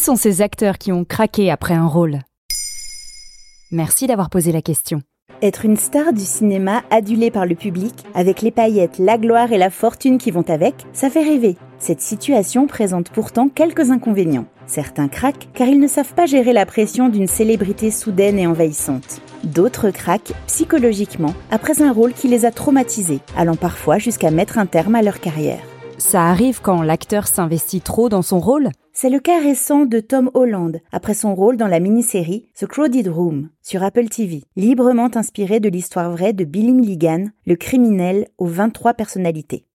[0.00, 2.20] Qui sont ces acteurs qui ont craqué après un rôle?
[3.70, 5.02] Merci d'avoir posé la question.
[5.42, 9.58] Être une star du cinéma adulée par le public, avec les paillettes, la gloire et
[9.58, 11.58] la fortune qui vont avec, ça fait rêver.
[11.78, 14.46] Cette situation présente pourtant quelques inconvénients.
[14.64, 19.20] Certains craquent car ils ne savent pas gérer la pression d'une célébrité soudaine et envahissante.
[19.44, 24.64] D'autres craquent psychologiquement après un rôle qui les a traumatisés, allant parfois jusqu'à mettre un
[24.64, 25.60] terme à leur carrière.
[26.00, 28.70] Ça arrive quand l'acteur s'investit trop dans son rôle?
[28.94, 33.06] C'est le cas récent de Tom Holland après son rôle dans la mini-série The Crowded
[33.06, 38.46] Room sur Apple TV, librement inspiré de l'histoire vraie de Billy Milligan, le criminel aux
[38.46, 39.66] 23 personnalités.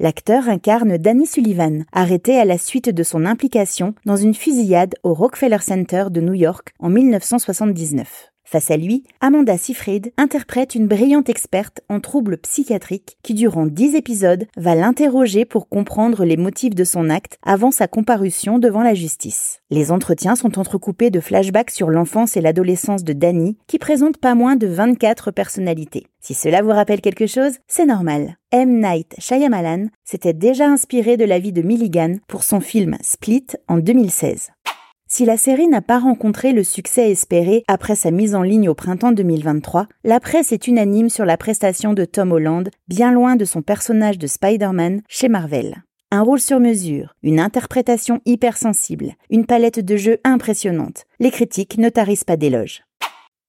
[0.00, 5.14] L'acteur incarne Danny Sullivan, arrêté à la suite de son implication dans une fusillade au
[5.14, 8.32] Rockefeller Center de New York en 1979.
[8.50, 13.94] Face à lui, Amanda Seyfried interprète une brillante experte en troubles psychiatriques qui, durant dix
[13.94, 18.94] épisodes, va l'interroger pour comprendre les motifs de son acte avant sa comparution devant la
[18.94, 19.60] justice.
[19.68, 24.34] Les entretiens sont entrecoupés de flashbacks sur l'enfance et l'adolescence de Danny, qui présente pas
[24.34, 26.06] moins de 24 personnalités.
[26.18, 28.38] Si cela vous rappelle quelque chose, c'est normal.
[28.50, 28.80] M.
[28.80, 33.76] Night Shyamalan s'était déjà inspiré de la vie de Milligan pour son film Split en
[33.76, 34.52] 2016.
[35.10, 38.74] Si la série n'a pas rencontré le succès espéré après sa mise en ligne au
[38.74, 43.46] printemps 2023, la presse est unanime sur la prestation de Tom Holland, bien loin de
[43.46, 45.82] son personnage de Spider-Man chez Marvel.
[46.10, 51.04] Un rôle sur mesure, une interprétation hypersensible, une palette de jeux impressionnante.
[51.20, 52.82] Les critiques ne tarissent pas d'éloges.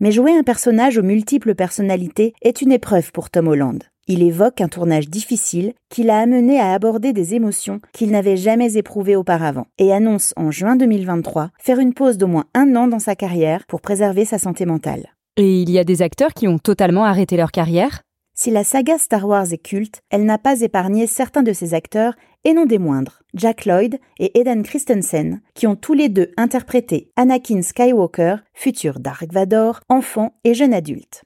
[0.00, 3.84] Mais jouer un personnage aux multiples personnalités est une épreuve pour Tom Holland.
[4.08, 8.76] Il évoque un tournage difficile qui l'a amené à aborder des émotions qu'il n'avait jamais
[8.76, 12.98] éprouvées auparavant et annonce en juin 2023 faire une pause d'au moins un an dans
[12.98, 15.14] sa carrière pour préserver sa santé mentale.
[15.36, 18.02] Et il y a des acteurs qui ont totalement arrêté leur carrière?
[18.34, 22.14] Si la saga Star Wars est culte, elle n'a pas épargné certains de ses acteurs
[22.44, 27.12] et non des moindres, Jack Lloyd et Eden Christensen, qui ont tous les deux interprété
[27.14, 31.22] Anakin Skywalker, futur Dark Vador, enfant et jeune adulte.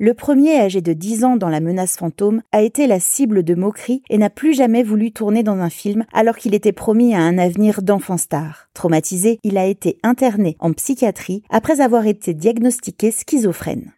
[0.00, 3.56] Le premier, âgé de 10 ans dans La menace fantôme, a été la cible de
[3.56, 7.18] moqueries et n'a plus jamais voulu tourner dans un film alors qu'il était promis à
[7.18, 8.68] un avenir d'enfant star.
[8.74, 13.92] Traumatisé, il a été interné en psychiatrie après avoir été diagnostiqué schizophrène.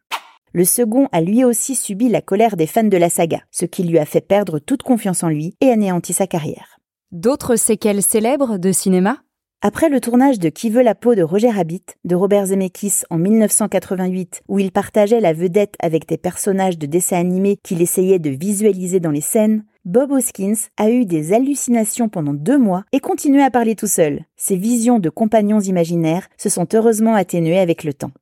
[0.55, 3.83] Le second a lui aussi subi la colère des fans de la saga, ce qui
[3.83, 6.79] lui a fait perdre toute confiance en lui et anéanti sa carrière.
[7.13, 9.19] D'autres séquelles célèbres de cinéma?
[9.63, 13.19] Après le tournage de Qui veut la peau de Roger Rabbit de Robert Zemeckis en
[13.19, 18.31] 1988, où il partageait la vedette avec des personnages de dessins animés qu'il essayait de
[18.31, 23.43] visualiser dans les scènes, Bob Hoskins a eu des hallucinations pendant deux mois et continuait
[23.43, 24.25] à parler tout seul.
[24.37, 28.13] Ses visions de compagnons imaginaires se sont heureusement atténuées avec le temps.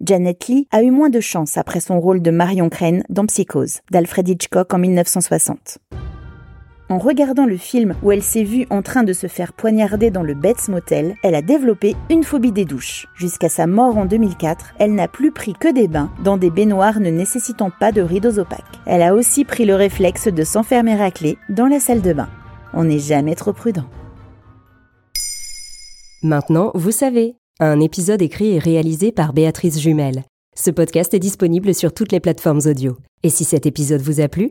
[0.00, 3.80] Janet Lee a eu moins de chance après son rôle de Marion Crane dans Psychose
[3.90, 5.78] d'Alfred Hitchcock en 1960.
[6.92, 10.22] En regardant le film où elle s'est vue en train de se faire poignarder dans
[10.22, 13.06] le Bates Motel, elle a développé une phobie des douches.
[13.14, 17.00] Jusqu'à sa mort en 2004, elle n'a plus pris que des bains dans des baignoires
[17.00, 18.78] ne nécessitant pas de rideaux opaques.
[18.84, 22.28] Elle a aussi pris le réflexe de s'enfermer à clé dans la salle de bain.
[22.74, 23.86] On n'est jamais trop prudent.
[26.22, 30.24] Maintenant, vous savez, un épisode écrit et réalisé par Béatrice Jumel.
[30.54, 32.98] Ce podcast est disponible sur toutes les plateformes audio.
[33.22, 34.50] Et si cet épisode vous a plu,